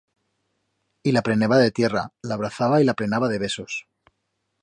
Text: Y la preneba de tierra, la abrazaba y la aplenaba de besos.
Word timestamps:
Y 1.03 1.11
la 1.11 1.21
preneba 1.21 1.59
de 1.59 1.69
tierra, 1.69 2.11
la 2.23 2.33
abrazaba 2.33 2.81
y 2.81 2.83
la 2.83 2.93
aplenaba 2.93 3.27
de 3.29 3.37
besos. 3.37 3.85